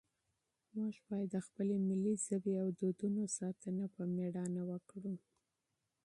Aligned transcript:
موږ 0.77 0.95
باید 1.07 1.29
د 1.33 1.37
خپلې 1.47 1.75
ملي 1.87 2.13
ژبې 2.25 2.53
او 2.61 2.67
دودونو 2.79 3.23
ساتنه 3.37 3.85
په 3.95 4.01
نره 4.15 4.61
وکړو. 4.71 5.15